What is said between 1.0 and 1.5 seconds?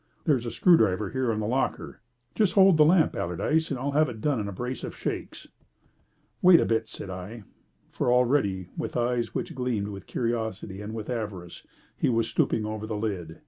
here in the